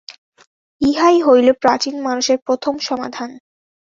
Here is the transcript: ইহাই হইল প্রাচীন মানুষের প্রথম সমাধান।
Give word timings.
ইহাই 0.81 1.17
হইল 1.21 1.47
প্রাচীন 1.53 1.95
মানুষের 2.01 2.37
প্রথম 2.45 2.73
সমাধান। 2.79 3.29